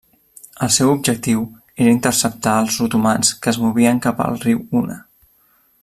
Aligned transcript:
El 0.67 0.69
seu 0.77 0.93
objectiu 0.93 1.43
era 1.85 1.93
interceptar 1.97 2.55
els 2.63 2.79
otomans 2.87 3.33
que 3.45 3.53
es 3.53 3.61
movien 3.67 4.03
cap 4.07 4.25
al 4.27 4.43
riu 4.47 4.65
Una. 4.83 4.99